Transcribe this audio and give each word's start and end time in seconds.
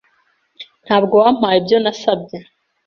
Ntabwo 0.85 1.13
wampaye 1.21 1.57
ibyo 1.61 1.77
nasabye. 1.83 2.37